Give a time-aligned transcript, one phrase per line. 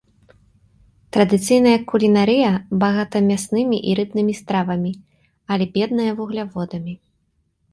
[1.17, 2.49] Традыцыйная кулінарыя
[2.83, 4.93] багата мяснымі і рыбнымі стравамі,
[5.57, 6.93] але бедная вугляводамі.